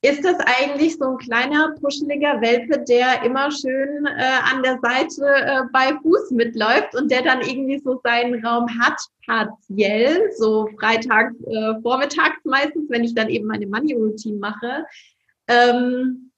[0.05, 5.25] ist das eigentlich so ein kleiner, puscheliger Welpe, der immer schön äh, an der Seite
[5.25, 11.35] äh, bei Fuß mitläuft und der dann irgendwie so seinen Raum hat, partiell, so freitags,
[11.47, 14.85] äh, vormittags meistens, wenn ich dann eben meine Money-Routine mache.
[15.49, 16.31] Ähm,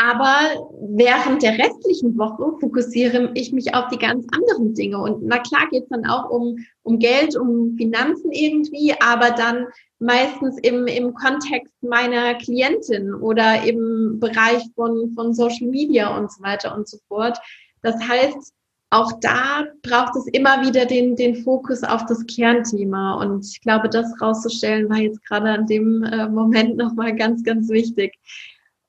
[0.00, 4.96] aber während der restlichen Woche fokussiere ich mich auf die ganz anderen Dinge.
[4.98, 9.66] Und na klar geht es dann auch um, um Geld, um Finanzen irgendwie, aber dann
[9.98, 16.44] meistens im, im Kontext meiner Klientin oder im Bereich von, von Social Media und so
[16.44, 17.36] weiter und so fort.
[17.82, 18.54] Das heißt,
[18.90, 23.14] auch da braucht es immer wieder den, den Fokus auf das Kernthema.
[23.14, 27.68] Und ich glaube, das rauszustellen war jetzt gerade an dem äh, Moment nochmal ganz, ganz
[27.68, 28.16] wichtig.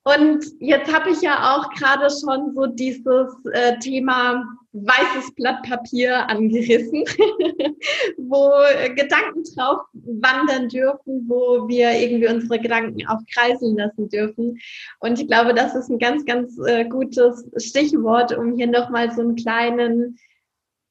[0.09, 6.27] Und jetzt habe ich ja auch gerade schon so dieses äh, Thema weißes Blatt Papier
[6.29, 7.03] angerissen,
[8.17, 8.51] wo
[8.95, 14.59] Gedanken drauf wandern dürfen, wo wir irgendwie unsere Gedanken auch kreiseln lassen dürfen.
[14.99, 19.21] Und ich glaube, das ist ein ganz, ganz äh, gutes Stichwort, um hier nochmal so
[19.21, 20.17] einen kleinen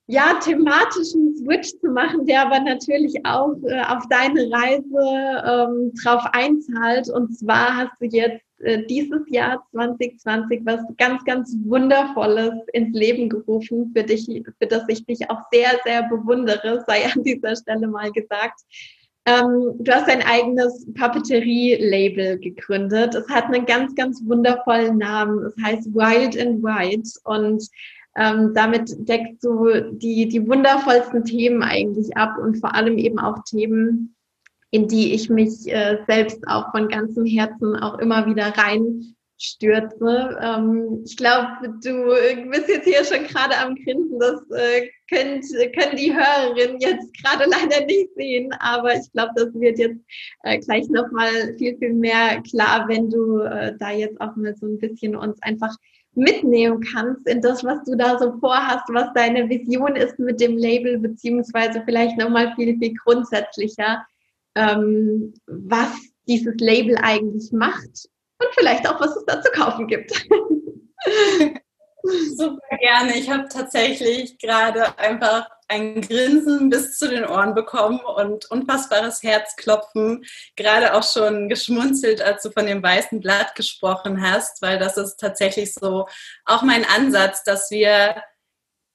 [0.06, 4.86] ja, thematischen Switch zu machen, der aber natürlich auch äh, auf deine Reise
[5.44, 7.10] ähm, drauf einzahlt.
[7.10, 13.28] Und zwar hast du jetzt äh, dieses Jahr 2020 was ganz, ganz Wundervolles ins Leben
[13.28, 17.86] gerufen, für dich, für das ich dich auch sehr, sehr bewundere, sei an dieser Stelle
[17.86, 18.60] mal gesagt.
[19.26, 23.14] Ähm, du hast dein eigenes Papeterie-Label gegründet.
[23.14, 25.44] Es hat einen ganz, ganz wundervollen Namen.
[25.44, 27.68] Es heißt Wild and White und
[28.16, 33.44] ähm, damit deckst du die, die wundervollsten Themen eigentlich ab und vor allem eben auch
[33.44, 34.16] Themen,
[34.70, 40.36] in die ich mich äh, selbst auch von ganzem Herzen auch immer wieder rein stürze.
[40.42, 41.46] Ähm, ich glaube,
[41.82, 44.18] du bist jetzt hier schon gerade am Grinsen.
[44.18, 49.54] Das äh, könnt, können die Hörerinnen jetzt gerade leider nicht sehen, aber ich glaube, das
[49.54, 50.00] wird jetzt
[50.42, 54.66] äh, gleich nochmal viel, viel mehr klar, wenn du äh, da jetzt auch mal so
[54.66, 55.74] ein bisschen uns einfach
[56.14, 60.56] mitnehmen kannst in das, was du da so vorhast, was deine Vision ist mit dem
[60.56, 64.04] Label, beziehungsweise vielleicht nochmal viel, viel grundsätzlicher,
[64.58, 65.90] ähm, was
[66.26, 68.08] dieses Label eigentlich macht
[68.40, 70.12] und vielleicht auch, was es da zu kaufen gibt.
[72.36, 73.18] Super gerne.
[73.18, 80.24] Ich habe tatsächlich gerade einfach ein Grinsen bis zu den Ohren bekommen und unfassbares Herzklopfen.
[80.56, 85.18] Gerade auch schon geschmunzelt, als du von dem weißen Blatt gesprochen hast, weil das ist
[85.18, 86.08] tatsächlich so
[86.46, 88.22] auch mein Ansatz, dass wir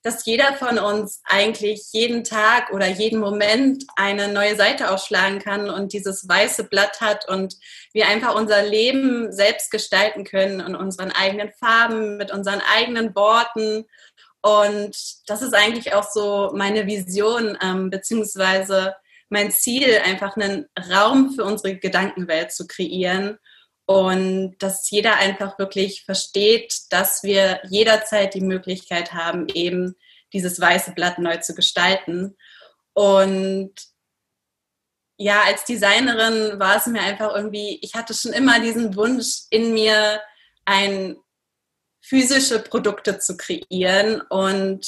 [0.04, 5.70] dass jeder von uns eigentlich jeden Tag oder jeden Moment eine neue Seite aufschlagen kann
[5.70, 7.56] und dieses weiße Blatt hat und
[7.94, 13.86] wir einfach unser Leben selbst gestalten können in unseren eigenen Farben, mit unseren eigenen Worten.
[14.42, 18.96] Und das ist eigentlich auch so meine Vision, ähm, beziehungsweise
[19.30, 23.40] mein Ziel, einfach einen Raum für unsere Gedankenwelt zu kreieren
[23.86, 29.96] und dass jeder einfach wirklich versteht, dass wir jederzeit die Möglichkeit haben, eben
[30.32, 32.36] dieses weiße Blatt neu zu gestalten.
[32.94, 33.74] Und
[35.18, 39.74] ja, als Designerin war es mir einfach irgendwie, ich hatte schon immer diesen Wunsch in
[39.74, 40.22] mir,
[40.66, 41.18] ein
[42.02, 44.88] physische Produkte zu kreieren und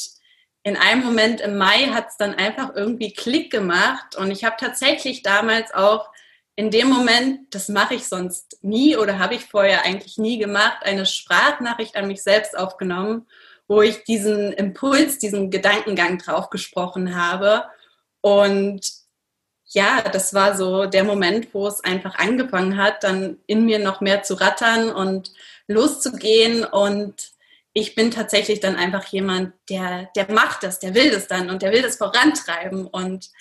[0.63, 4.55] in einem Moment im Mai hat es dann einfach irgendwie Klick gemacht und ich habe
[4.59, 6.09] tatsächlich damals auch
[6.55, 10.77] in dem Moment, das mache ich sonst nie oder habe ich vorher eigentlich nie gemacht,
[10.83, 13.27] eine Sprachnachricht an mich selbst aufgenommen,
[13.67, 17.65] wo ich diesen Impuls, diesen Gedankengang drauf gesprochen habe.
[18.21, 18.89] Und
[19.67, 23.99] ja, das war so der Moment, wo es einfach angefangen hat, dann in mir noch
[23.99, 25.33] mehr zu rattern und
[25.67, 26.63] loszugehen.
[26.63, 27.31] Und
[27.73, 31.61] ich bin tatsächlich dann einfach jemand, der, der macht das, der will das dann und
[31.61, 32.87] der will das vorantreiben.
[32.87, 33.31] Und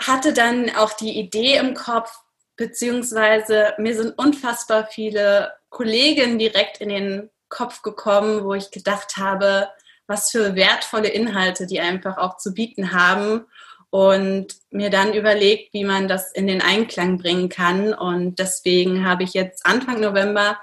[0.00, 2.10] hatte dann auch die Idee im Kopf,
[2.56, 9.68] beziehungsweise mir sind unfassbar viele Kollegen direkt in den Kopf gekommen, wo ich gedacht habe,
[10.06, 13.46] was für wertvolle Inhalte die einfach auch zu bieten haben
[13.90, 17.92] und mir dann überlegt, wie man das in den Einklang bringen kann.
[17.92, 20.58] Und deswegen habe ich jetzt Anfang November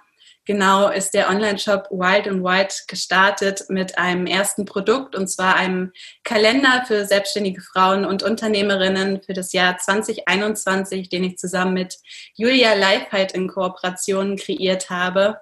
[0.47, 5.91] genau ist der Online-Shop Wild and White gestartet mit einem ersten Produkt und zwar einem
[6.23, 11.97] Kalender für selbstständige Frauen und Unternehmerinnen für das Jahr 2021, den ich zusammen mit
[12.33, 15.39] Julia Leifheit in Kooperation kreiert habe.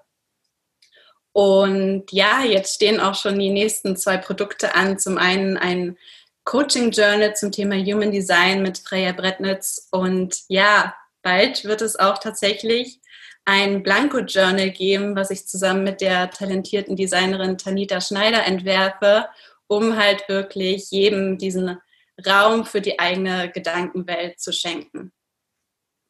[1.32, 4.98] Und ja, jetzt stehen auch schon die nächsten zwei Produkte an.
[4.98, 5.98] Zum einen ein
[6.46, 12.20] Coaching Journal zum Thema Human Design mit Freya Brettnitz und ja, bald wird es auch
[12.20, 13.00] tatsächlich
[13.46, 19.28] ein Blanco Journal geben, was ich zusammen mit der talentierten Designerin Tanita Schneider entwerfe,
[19.68, 21.78] um halt wirklich jedem diesen
[22.26, 25.12] Raum für die eigene Gedankenwelt zu schenken.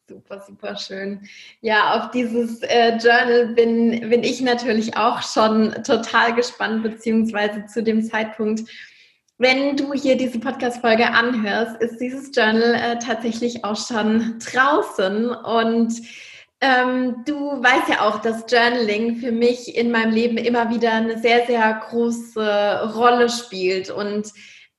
[0.08, 1.28] Super, super schön.
[1.62, 7.82] Ja, auf dieses äh, Journal bin, bin ich natürlich auch schon total gespannt, beziehungsweise zu
[7.82, 8.70] dem Zeitpunkt,
[9.38, 15.92] wenn du hier diese Podcast-Folge anhörst, ist dieses Journal äh, tatsächlich auch schon draußen und
[16.60, 21.18] ähm, du weißt ja auch, dass Journaling für mich in meinem Leben immer wieder eine
[21.18, 24.32] sehr, sehr große Rolle spielt und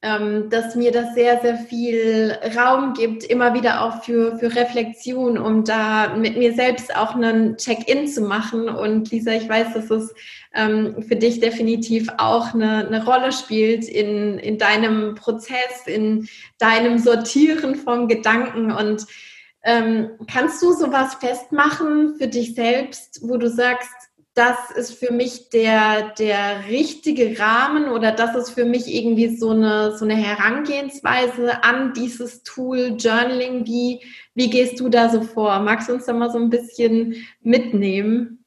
[0.04, 5.40] ähm, dass mir das sehr, sehr viel Raum gibt, immer wieder auch für, für Reflexion,
[5.40, 8.70] um da mit mir selbst auch einen Check-in zu machen.
[8.70, 10.14] Und Lisa, ich weiß, dass es
[10.54, 16.28] ähm, für dich definitiv auch eine, eine Rolle spielt in, in deinem Prozess, in
[16.60, 19.08] deinem Sortieren von Gedanken und
[19.64, 23.92] ähm, kannst du sowas festmachen für dich selbst, wo du sagst,
[24.38, 29.50] das ist für mich der, der richtige Rahmen oder das ist für mich irgendwie so
[29.50, 33.66] eine, so eine Herangehensweise an dieses Tool Journaling.
[33.66, 35.58] Wie, wie gehst du da so vor?
[35.60, 38.46] Magst du uns da mal so ein bisschen mitnehmen?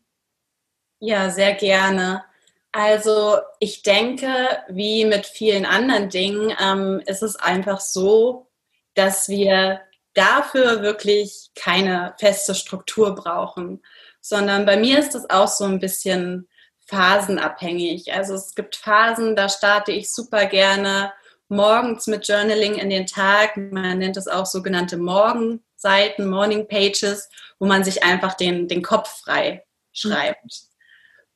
[1.00, 2.22] Ja, sehr gerne.
[2.70, 4.28] Also ich denke,
[4.68, 8.46] wie mit vielen anderen Dingen, ähm, ist es einfach so,
[8.94, 9.80] dass wir
[10.14, 13.82] dafür wirklich keine feste Struktur brauchen,
[14.20, 16.48] sondern bei mir ist das auch so ein bisschen
[16.86, 18.12] phasenabhängig.
[18.12, 21.12] Also es gibt Phasen, da starte ich super gerne
[21.48, 23.56] morgens mit Journaling in den Tag.
[23.56, 29.20] Man nennt es auch sogenannte Morgenseiten, Morning Pages, wo man sich einfach den, den Kopf
[29.20, 30.62] frei schreibt.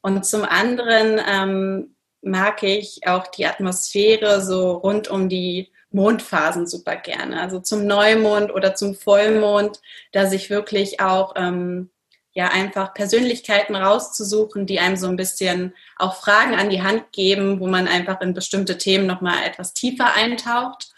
[0.00, 6.96] Und zum anderen ähm, mag ich auch die Atmosphäre so rund um die Mondphasen super
[6.96, 7.40] gerne.
[7.40, 9.80] Also zum Neumond oder zum Vollmond,
[10.12, 11.90] dass ich wirklich auch ähm,
[12.32, 17.60] ja einfach Persönlichkeiten rauszusuchen, die einem so ein bisschen auch Fragen an die Hand geben,
[17.60, 20.90] wo man einfach in bestimmte Themen nochmal etwas tiefer eintaucht.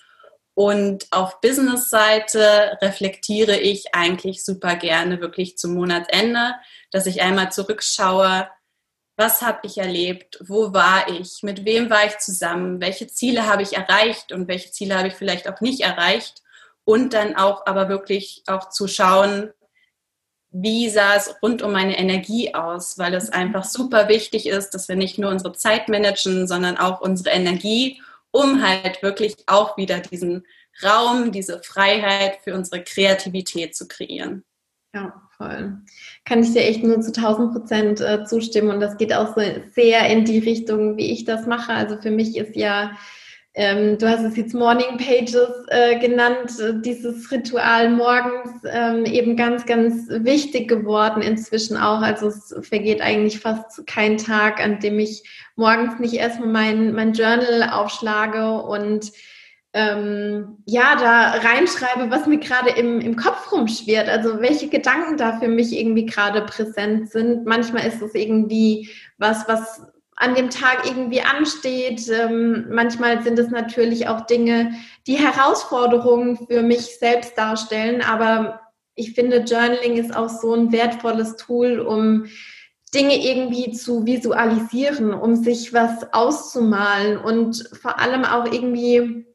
[0.55, 6.55] Und auf Business-Seite reflektiere ich eigentlich super gerne wirklich zum Monatsende,
[6.91, 8.49] dass ich einmal zurückschaue,
[9.17, 13.63] was habe ich erlebt, wo war ich, mit wem war ich zusammen, welche Ziele habe
[13.63, 16.43] ich erreicht und welche Ziele habe ich vielleicht auch nicht erreicht.
[16.85, 19.51] Und dann auch aber wirklich auch zu schauen,
[20.51, 24.89] wie sah es rund um meine Energie aus, weil es einfach super wichtig ist, dass
[24.89, 28.01] wir nicht nur unsere Zeit managen, sondern auch unsere Energie
[28.37, 30.47] um halt wirklich auch wieder diesen
[30.83, 34.45] Raum, diese Freiheit für unsere Kreativität zu kreieren.
[34.97, 35.83] Ja, voll.
[36.25, 39.43] Kann ich dir echt nur zu 1000 Prozent äh, zustimmen und das geht auch so
[39.75, 41.73] sehr in die Richtung, wie ich das mache.
[41.73, 42.93] Also für mich ist ja
[43.53, 46.53] ähm, du hast es jetzt Morning Pages äh, genannt,
[46.85, 52.01] dieses Ritual morgens ähm, eben ganz, ganz wichtig geworden inzwischen auch.
[52.01, 55.25] Also es vergeht eigentlich fast kein Tag, an dem ich
[55.57, 59.13] morgens nicht erstmal mein, mein Journal aufschlage und
[59.77, 65.39] ähm, ja, da reinschreibe, was mir gerade im, im Kopf rumschwirrt, also welche Gedanken da
[65.39, 67.45] für mich irgendwie gerade präsent sind.
[67.45, 69.83] Manchmal ist es irgendwie was, was
[70.17, 72.09] an dem Tag irgendwie ansteht.
[72.09, 74.73] Ähm, manchmal sind es natürlich auch Dinge,
[75.07, 78.01] die Herausforderungen für mich selbst darstellen.
[78.01, 78.63] Aber
[78.95, 82.25] ich finde, Journaling ist auch so ein wertvolles Tool, um
[82.95, 89.27] Dinge irgendwie zu visualisieren, um sich was auszumalen und vor allem auch irgendwie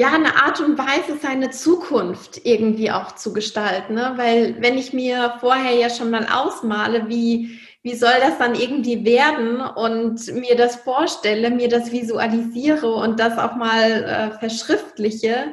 [0.00, 3.92] ja, eine Art und Weise, seine Zukunft irgendwie auch zu gestalten.
[3.92, 4.14] Ne?
[4.16, 9.04] Weil wenn ich mir vorher ja schon mal ausmale, wie wie soll das dann irgendwie
[9.04, 15.52] werden und mir das vorstelle, mir das visualisiere und das auch mal äh, verschriftliche,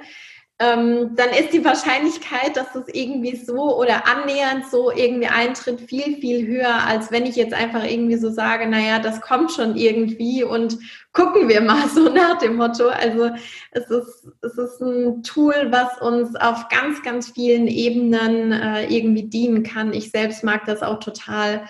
[0.59, 6.17] ähm, dann ist die Wahrscheinlichkeit, dass das irgendwie so oder annähernd so irgendwie eintritt, viel,
[6.17, 10.43] viel höher, als wenn ich jetzt einfach irgendwie so sage, naja, das kommt schon irgendwie
[10.43, 10.79] und
[11.13, 12.87] gucken wir mal so nach dem Motto.
[12.87, 13.29] Also
[13.69, 19.29] es ist, es ist ein Tool, was uns auf ganz, ganz vielen Ebenen äh, irgendwie
[19.29, 19.93] dienen kann.
[19.93, 21.67] Ich selbst mag das auch total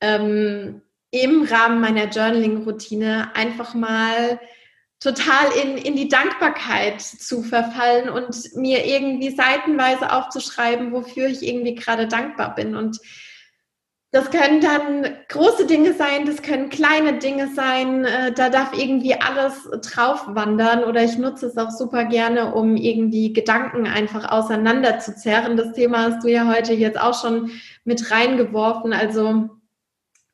[0.00, 4.38] ähm, im Rahmen meiner Journaling-Routine einfach mal
[5.00, 11.74] total in, in die Dankbarkeit zu verfallen und mir irgendwie seitenweise aufzuschreiben, wofür ich irgendwie
[11.74, 12.74] gerade dankbar bin.
[12.74, 12.98] Und
[14.10, 19.14] das können dann große Dinge sein, das können kleine Dinge sein, äh, da darf irgendwie
[19.14, 25.58] alles drauf wandern oder ich nutze es auch super gerne, um irgendwie Gedanken einfach auseinanderzuzerren.
[25.58, 27.50] Das Thema hast du ja heute jetzt auch schon
[27.84, 28.94] mit reingeworfen.
[28.94, 29.50] Also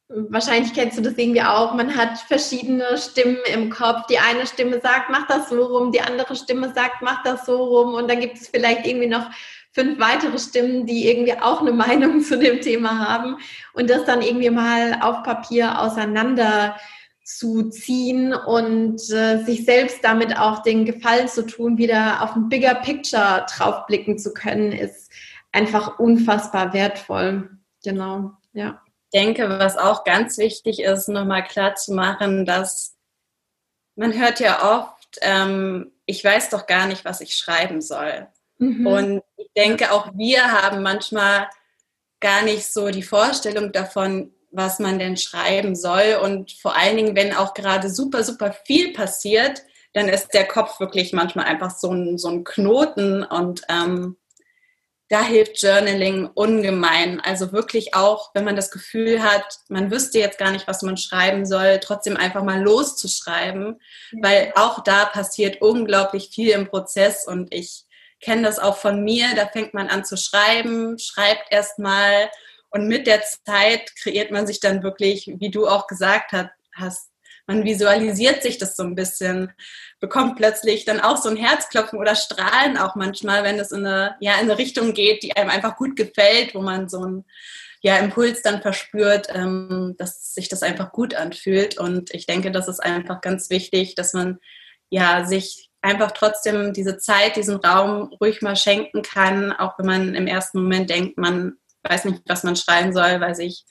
[0.08, 1.72] Wahrscheinlich kennst du das irgendwie auch.
[1.74, 4.06] Man hat verschiedene Stimmen im Kopf.
[4.10, 5.92] Die eine Stimme sagt, mach das so rum.
[5.92, 7.94] Die andere Stimme sagt, mach das so rum.
[7.94, 9.30] Und dann gibt es vielleicht irgendwie noch
[9.72, 13.38] fünf weitere Stimmen, die irgendwie auch eine Meinung zu dem Thema haben.
[13.72, 16.76] Und das dann irgendwie mal auf Papier auseinander
[17.24, 22.50] zu ziehen und äh, sich selbst damit auch den Gefallen zu tun, wieder auf ein
[22.50, 25.10] Bigger Picture draufblicken zu können, ist
[25.50, 27.48] einfach unfassbar wertvoll.
[27.82, 28.83] Genau, ja
[29.14, 32.96] denke, was auch ganz wichtig ist, nochmal klar zu machen, dass
[33.96, 38.26] man hört ja oft, ähm, ich weiß doch gar nicht, was ich schreiben soll.
[38.58, 38.86] Mhm.
[38.86, 41.48] Und ich denke, auch wir haben manchmal
[42.20, 46.18] gar nicht so die Vorstellung davon, was man denn schreiben soll.
[46.22, 50.80] Und vor allen Dingen, wenn auch gerade super, super viel passiert, dann ist der Kopf
[50.80, 54.16] wirklich manchmal einfach so ein, so ein Knoten und ähm,
[55.14, 57.20] da hilft Journaling ungemein.
[57.20, 60.96] Also wirklich auch, wenn man das Gefühl hat, man wüsste jetzt gar nicht, was man
[60.96, 63.80] schreiben soll, trotzdem einfach mal loszuschreiben,
[64.20, 67.84] weil auch da passiert unglaublich viel im Prozess und ich
[68.20, 69.36] kenne das auch von mir.
[69.36, 72.28] Da fängt man an zu schreiben, schreibt erst mal
[72.70, 76.32] und mit der Zeit kreiert man sich dann wirklich, wie du auch gesagt
[76.74, 77.08] hast,
[77.46, 79.52] man visualisiert sich das so ein bisschen,
[80.00, 84.16] bekommt plötzlich dann auch so ein Herzklopfen oder Strahlen auch manchmal, wenn es in eine,
[84.20, 87.24] ja, in eine Richtung geht, die einem einfach gut gefällt, wo man so einen
[87.82, 91.76] ja, Impuls dann verspürt, ähm, dass sich das einfach gut anfühlt.
[91.76, 94.38] Und ich denke, das ist einfach ganz wichtig, dass man
[94.88, 100.14] ja sich einfach trotzdem diese Zeit, diesen Raum ruhig mal schenken kann, auch wenn man
[100.14, 103.64] im ersten Moment denkt, man weiß nicht, was man schreiben soll, weil sich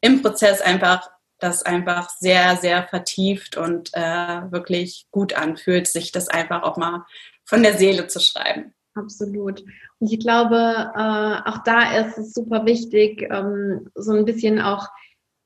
[0.00, 1.08] im Prozess einfach
[1.42, 7.04] das einfach sehr, sehr vertieft und äh, wirklich gut anfühlt, sich das einfach auch mal
[7.44, 8.74] von der Seele zu schreiben.
[8.94, 9.64] Absolut.
[9.98, 10.56] Und ich glaube,
[10.94, 14.86] äh, auch da ist es super wichtig, ähm, so ein bisschen auch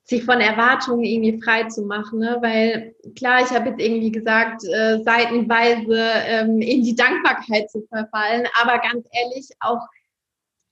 [0.05, 2.38] sich von Erwartungen irgendwie frei zu machen, ne?
[2.40, 8.47] weil klar, ich habe jetzt irgendwie gesagt, äh, seitenweise ähm, in die Dankbarkeit zu verfallen,
[8.61, 9.80] aber ganz ehrlich, auch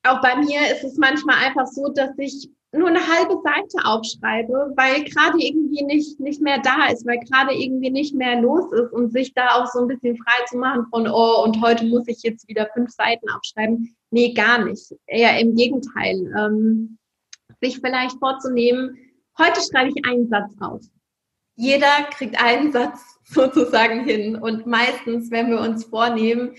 [0.04, 4.72] auch bei mir ist es manchmal einfach so, dass ich nur eine halbe Seite aufschreibe,
[4.76, 8.92] weil gerade irgendwie nicht, nicht mehr da ist, weil gerade irgendwie nicht mehr los ist
[8.92, 12.08] und sich da auch so ein bisschen frei zu machen von, oh, und heute muss
[12.08, 13.94] ich jetzt wieder fünf Seiten aufschreiben.
[14.10, 14.94] Nee, gar nicht.
[15.06, 16.32] Eher im Gegenteil.
[16.38, 16.98] Ähm,
[17.60, 18.96] sich vielleicht vorzunehmen,
[19.38, 20.82] heute schreibe ich einen Satz auf.
[21.56, 24.36] Jeder kriegt einen Satz sozusagen hin.
[24.36, 26.54] Und meistens, wenn wir uns vornehmen,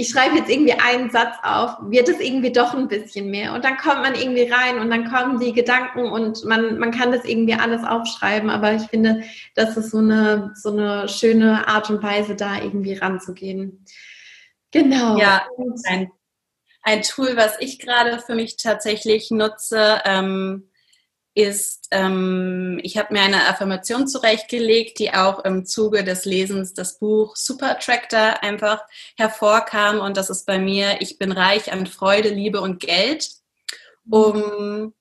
[0.00, 3.52] ich schreibe jetzt irgendwie einen Satz auf, wird es irgendwie doch ein bisschen mehr.
[3.52, 7.10] Und dann kommt man irgendwie rein und dann kommen die Gedanken und man, man kann
[7.10, 8.48] das irgendwie alles aufschreiben.
[8.48, 9.24] Aber ich finde,
[9.56, 13.84] das ist so eine, so eine schöne Art und Weise, da irgendwie ranzugehen.
[14.70, 15.18] Genau.
[15.18, 15.48] Ja,
[15.88, 16.12] ein,
[16.82, 20.70] ein Tool, was ich gerade für mich tatsächlich nutze, ähm,
[21.38, 26.98] ist, ähm, ich habe mir eine Affirmation zurechtgelegt, die auch im Zuge des Lesens das
[26.98, 28.82] Buch Super Attractor einfach
[29.16, 30.00] hervorkam.
[30.00, 33.30] Und das ist bei mir, ich bin reich an Freude, Liebe und Geld.
[34.10, 34.92] Um,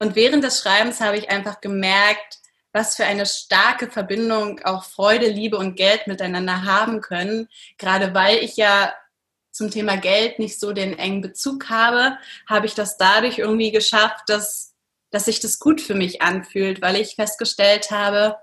[0.00, 2.40] und während des Schreibens habe ich einfach gemerkt,
[2.72, 7.48] was für eine starke Verbindung auch Freude, Liebe und Geld miteinander haben können.
[7.78, 8.92] Gerade weil ich ja
[9.52, 12.18] zum Thema Geld nicht so den engen Bezug habe,
[12.48, 14.75] habe ich das dadurch irgendwie geschafft, dass
[15.16, 18.36] dass sich das gut für mich anfühlt, weil ich festgestellt habe,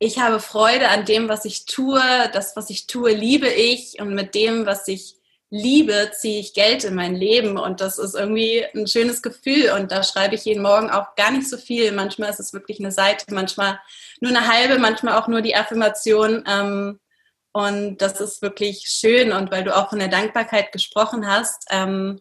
[0.00, 2.02] ich habe Freude an dem, was ich tue.
[2.32, 4.00] Das, was ich tue, liebe ich.
[4.00, 5.14] Und mit dem, was ich
[5.50, 7.58] liebe, ziehe ich Geld in mein Leben.
[7.58, 9.70] Und das ist irgendwie ein schönes Gefühl.
[9.70, 11.92] Und da schreibe ich jeden Morgen auch gar nicht so viel.
[11.92, 13.78] Manchmal ist es wirklich eine Seite, manchmal
[14.18, 16.42] nur eine halbe, manchmal auch nur die Affirmation.
[16.48, 16.98] Ähm,
[17.52, 19.30] und das ist wirklich schön.
[19.30, 22.18] Und weil du auch von der Dankbarkeit gesprochen hast, ähm,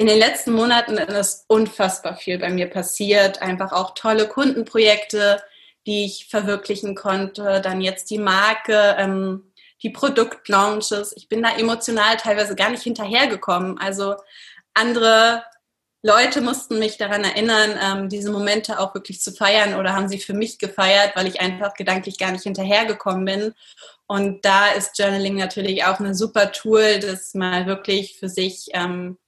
[0.00, 3.42] in den letzten Monaten ist unfassbar viel bei mir passiert.
[3.42, 5.42] Einfach auch tolle Kundenprojekte,
[5.86, 7.60] die ich verwirklichen konnte.
[7.60, 11.12] Dann jetzt die Marke, ähm, die Produktlaunches.
[11.18, 13.76] Ich bin da emotional teilweise gar nicht hinterhergekommen.
[13.76, 14.14] Also
[14.72, 15.44] andere
[16.02, 20.18] Leute mussten mich daran erinnern, ähm, diese Momente auch wirklich zu feiern oder haben sie
[20.18, 23.54] für mich gefeiert, weil ich einfach gedanklich gar nicht hinterhergekommen bin.
[24.06, 29.18] Und da ist Journaling natürlich auch ein super Tool, das mal wirklich für sich ähm,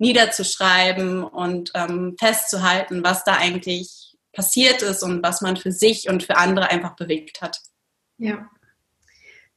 [0.00, 6.22] niederzuschreiben und ähm, festzuhalten, was da eigentlich passiert ist und was man für sich und
[6.22, 7.58] für andere einfach bewegt hat.
[8.18, 8.48] Ja,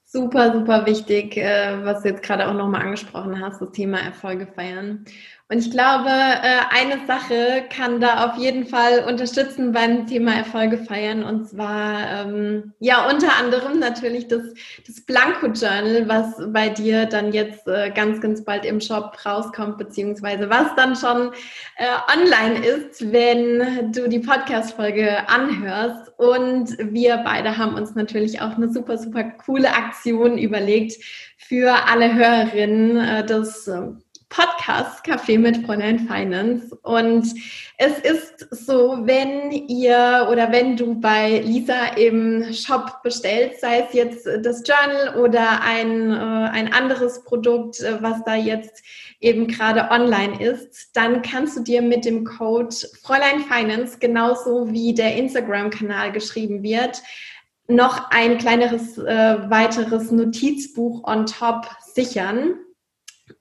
[0.03, 4.47] super, super wichtig, äh, was du jetzt gerade auch nochmal angesprochen hast, das Thema Erfolge
[4.47, 5.05] feiern.
[5.53, 10.79] Und ich glaube, äh, eine Sache kann da auf jeden Fall unterstützen beim Thema Erfolge
[10.79, 11.23] feiern.
[11.23, 14.41] Und zwar, ähm, ja, unter anderem natürlich das,
[14.87, 19.77] das Blanco Journal, was bei dir dann jetzt äh, ganz, ganz bald im Shop rauskommt,
[19.77, 21.33] beziehungsweise was dann schon
[21.77, 26.13] äh, online ist, wenn du die Podcast-Folge anhörst.
[26.17, 30.93] Und wir beide haben uns natürlich auch eine super, super coole Aktion überlegt
[31.37, 33.27] für alle Hörerinnen.
[33.27, 33.69] Das
[34.33, 36.75] Podcast Café mit Fräulein Finance.
[36.81, 37.23] Und
[37.77, 43.93] es ist so, wenn ihr oder wenn du bei Lisa im Shop bestellst, sei es
[43.93, 48.83] jetzt das Journal oder ein, äh, ein anderes Produkt, äh, was da jetzt
[49.19, 54.95] eben gerade online ist, dann kannst du dir mit dem Code Fräulein Finance, genauso wie
[54.95, 57.03] der Instagram-Kanal geschrieben wird,
[57.67, 62.55] noch ein kleineres äh, weiteres Notizbuch on top sichern.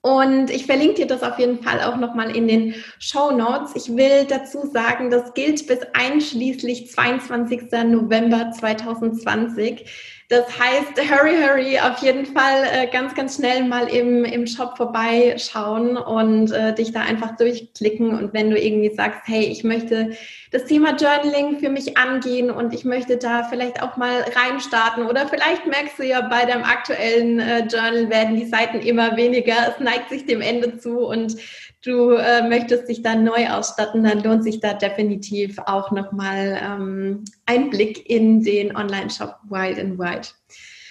[0.01, 3.75] Und ich verlinke dir das auf jeden Fall auch nochmal in den Show Notes.
[3.75, 7.71] Ich will dazu sagen, das gilt bis einschließlich 22.
[7.85, 9.85] November 2020.
[10.29, 14.77] Das heißt, hurry, hurry, auf jeden Fall äh, ganz, ganz schnell mal im, im Shop
[14.77, 18.17] vorbeischauen und äh, dich da einfach durchklicken.
[18.17, 20.11] Und wenn du irgendwie sagst, hey, ich möchte
[20.51, 25.27] das Thema Journaling für mich angehen und ich möchte da vielleicht auch mal reinstarten oder
[25.27, 29.83] vielleicht merkst du ja bei deinem aktuellen äh, Journal werden die Seiten immer weniger, es
[29.83, 31.35] neigt sich dem Ende zu und
[31.83, 37.25] du äh, möchtest dich dann neu ausstatten, dann lohnt sich da definitiv auch nochmal ähm,
[37.45, 40.29] ein Blick in den Online-Shop Wild and Wide.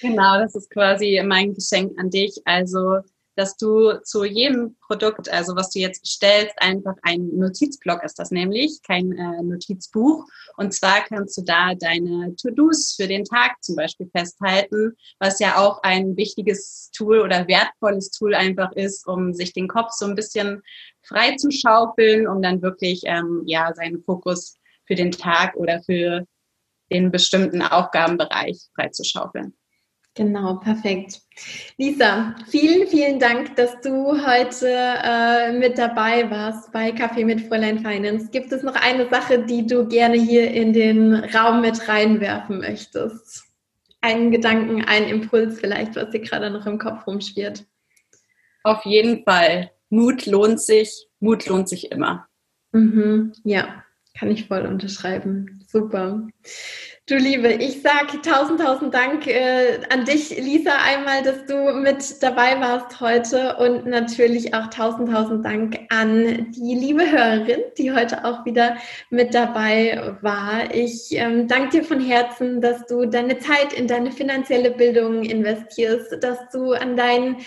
[0.01, 2.40] Genau, das ist quasi mein Geschenk an dich.
[2.45, 2.99] Also
[3.37, 8.30] dass du zu jedem Produkt, also was du jetzt bestellst, einfach ein Notizblock ist das
[8.30, 10.26] nämlich, kein äh, Notizbuch.
[10.57, 15.57] Und zwar kannst du da deine To-Dos für den Tag zum Beispiel festhalten, was ja
[15.57, 20.14] auch ein wichtiges Tool oder wertvolles Tool einfach ist, um sich den Kopf so ein
[20.14, 20.62] bisschen
[21.03, 24.57] frei zu schaufeln, um dann wirklich ähm, ja seinen Fokus
[24.87, 26.26] für den Tag oder für
[26.93, 29.55] den bestimmten Aufgabenbereich freizuschaufeln.
[30.14, 31.22] Genau, perfekt.
[31.78, 37.78] Lisa, vielen, vielen Dank, dass du heute äh, mit dabei warst bei Kaffee mit Fräulein
[37.78, 38.28] Finance.
[38.30, 43.44] Gibt es noch eine Sache, die du gerne hier in den Raum mit reinwerfen möchtest?
[44.02, 47.64] Einen Gedanken, einen Impuls vielleicht, was dir gerade noch im Kopf rumschwirrt?
[48.64, 49.70] Auf jeden Fall.
[49.88, 52.28] Mut lohnt sich, Mut lohnt sich immer.
[52.72, 53.82] Mhm, ja,
[54.18, 55.64] kann ich voll unterschreiben.
[55.66, 56.26] Super.
[57.06, 62.22] Du Liebe, ich sage tausend, tausend Dank äh, an dich, Lisa, einmal, dass du mit
[62.22, 68.24] dabei warst heute und natürlich auch tausend, tausend Dank an die liebe Hörerin, die heute
[68.24, 68.76] auch wieder
[69.10, 70.72] mit dabei war.
[70.72, 76.22] Ich ähm, danke dir von Herzen, dass du deine Zeit in deine finanzielle Bildung investierst,
[76.22, 77.38] dass du an deinen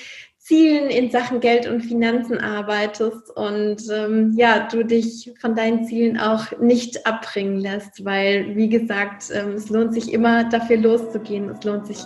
[0.46, 6.20] Zielen in Sachen Geld und Finanzen arbeitest und ähm, ja, du dich von deinen Zielen
[6.20, 11.50] auch nicht abbringen lässt, weil, wie gesagt, ähm, es lohnt sich immer dafür loszugehen.
[11.50, 11.98] Es lohnt sich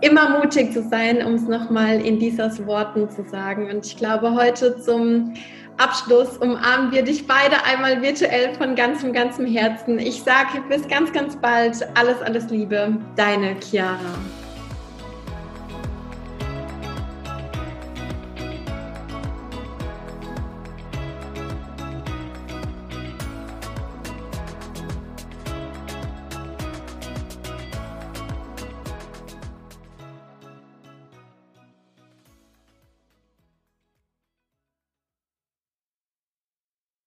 [0.00, 3.70] immer mutig zu sein, um es nochmal in Lisas Worten zu sagen.
[3.70, 5.34] Und ich glaube, heute zum
[5.76, 9.98] Abschluss umarmen wir dich beide einmal virtuell von ganzem, ganzem Herzen.
[9.98, 13.98] Ich sage bis ganz, ganz bald alles, alles Liebe, deine Chiara.